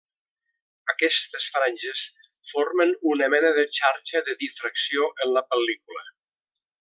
Aquestes 0.93 1.49
franges 1.57 2.05
formen 2.53 2.95
una 3.13 3.29
mena 3.37 3.53
de 3.61 3.67
xarxa 3.81 4.23
de 4.31 4.39
difracció 4.45 5.15
en 5.27 5.37
la 5.39 5.45
pel·lícula. 5.55 6.07